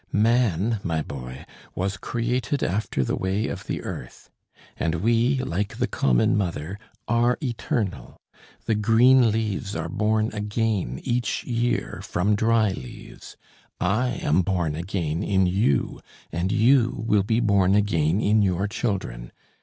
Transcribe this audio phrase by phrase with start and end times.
[0.11, 1.45] Man, my boy,
[1.75, 4.31] was created after the way of the earth.
[4.75, 8.19] And we, like the common mother, are eternal:
[8.65, 13.37] the green leaves are born again each year from dry leaves;
[13.79, 19.31] I am born again in you, and you will be born again in your children.